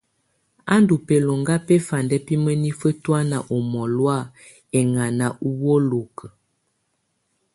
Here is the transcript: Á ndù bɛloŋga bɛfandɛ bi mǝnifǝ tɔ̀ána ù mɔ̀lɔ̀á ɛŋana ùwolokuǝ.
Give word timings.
Á 0.73 0.75
ndù 0.81 0.95
bɛloŋga 1.07 1.55
bɛfandɛ 1.67 2.15
bi 2.25 2.35
mǝnifǝ 2.43 2.89
tɔ̀ána 3.03 3.37
ù 3.55 3.57
mɔ̀lɔ̀á 3.71 4.19
ɛŋana 4.79 5.27
ùwolokuǝ. 5.47 6.27